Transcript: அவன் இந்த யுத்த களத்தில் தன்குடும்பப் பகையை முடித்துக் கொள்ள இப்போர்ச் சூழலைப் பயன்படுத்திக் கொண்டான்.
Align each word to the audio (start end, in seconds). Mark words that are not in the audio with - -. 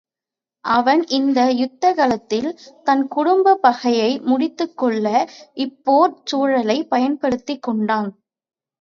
அவன் 0.65 1.03
இந்த 1.17 1.39
யுத்த 1.59 1.91
களத்தில் 1.93 2.49
தன்குடும்பப் 2.85 3.61
பகையை 3.61 4.11
முடித்துக் 4.23 4.75
கொள்ள 4.77 5.05
இப்போர்ச் 5.65 6.19
சூழலைப் 6.25 6.89
பயன்படுத்திக் 6.89 7.63
கொண்டான். 7.63 8.11